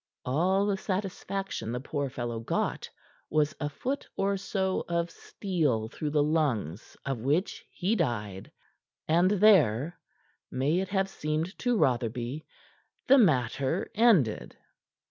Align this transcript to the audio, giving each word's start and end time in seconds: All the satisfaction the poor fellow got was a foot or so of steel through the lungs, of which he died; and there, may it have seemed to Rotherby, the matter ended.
All 0.25 0.65
the 0.65 0.77
satisfaction 0.77 1.71
the 1.71 1.79
poor 1.79 2.09
fellow 2.09 2.39
got 2.39 2.89
was 3.29 3.55
a 3.59 3.69
foot 3.69 4.07
or 4.15 4.35
so 4.35 4.83
of 4.89 5.11
steel 5.11 5.89
through 5.89 6.09
the 6.09 6.23
lungs, 6.23 6.97
of 7.05 7.19
which 7.19 7.63
he 7.71 7.95
died; 7.95 8.51
and 9.07 9.29
there, 9.29 9.99
may 10.49 10.79
it 10.79 10.89
have 10.89 11.07
seemed 11.07 11.55
to 11.59 11.77
Rotherby, 11.77 12.47
the 13.07 13.19
matter 13.19 13.91
ended. 13.93 14.57